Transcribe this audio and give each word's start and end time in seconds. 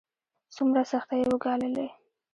څومره 0.55 0.81
سختۍ 0.91 1.17
يې 1.21 1.27
وګاللې. 1.31 1.87